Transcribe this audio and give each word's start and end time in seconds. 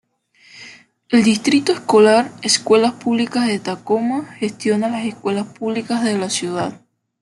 El 1.09 1.23
distrito 1.23 1.73
escolar 1.73 2.31
Escuelas 2.41 2.93
Públicas 2.93 3.45
de 3.45 3.59
Tacoma 3.59 4.25
gestiona 4.33 4.89
las 4.89 5.05
escuelas 5.05 5.45
públicas 5.49 6.03
de 6.03 6.17
la 6.17 6.31
ciudad. 6.31 6.81